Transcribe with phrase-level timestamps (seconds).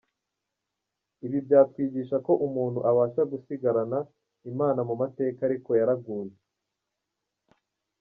[1.25, 3.99] Ibi byatwigisha ko umuntu abasha gusigarana
[4.51, 6.33] Imana mu mateka ariko yaraguye”.